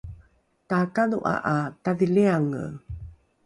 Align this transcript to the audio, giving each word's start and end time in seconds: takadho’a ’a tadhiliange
takadho’a 0.69 1.33
’a 1.53 1.55
tadhiliange 1.83 2.61